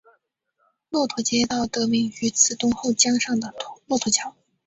[0.89, 3.53] 骆驼街道得名于慈东后江上的
[3.85, 4.35] 骆驼桥。